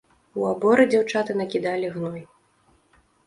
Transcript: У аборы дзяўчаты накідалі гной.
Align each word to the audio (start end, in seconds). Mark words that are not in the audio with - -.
У 0.43 0.45
аборы 0.51 0.83
дзяўчаты 0.93 1.35
накідалі 1.43 1.91
гной. 1.97 2.25